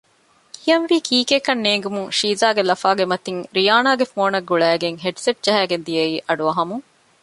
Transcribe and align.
ކިޔަންވީ 0.61 0.97
ކީކޭ 1.07 1.37
ކަން 1.47 1.61
ނޭނގުމުން 1.65 2.09
ޝީޒާގެ 2.17 2.63
ލަފާގެ 2.69 3.05
މަތިން 3.11 3.41
ރިޔާނާގެ 3.55 4.05
ފޯނަށް 4.13 4.47
ގުޅައިގެން 4.49 4.97
ހެޑްސެޓް 5.03 5.39
ޖަހައިގެން 5.45 5.85
ދިޔައީ 5.87 6.15
އަޑުއަހަމުން 6.27 6.85